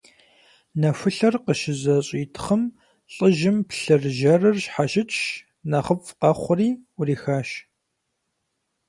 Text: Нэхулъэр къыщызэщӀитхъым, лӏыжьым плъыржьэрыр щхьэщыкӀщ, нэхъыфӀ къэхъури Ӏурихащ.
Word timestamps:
Нэхулъэр 0.79 1.35
къыщызэщӀитхъым, 1.43 2.63
лӏыжьым 3.13 3.57
плъыржьэрыр 3.67 4.57
щхьэщыкӀщ, 4.63 5.19
нэхъыфӀ 5.69 6.11
къэхъури 6.19 6.69
Ӏурихащ. 6.95 7.49